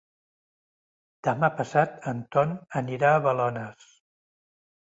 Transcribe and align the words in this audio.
Demà 1.27 1.49
passat 1.59 2.09
en 2.13 2.25
Ton 2.37 2.57
anirà 2.83 3.15
a 3.19 3.23
Balones. 3.29 3.87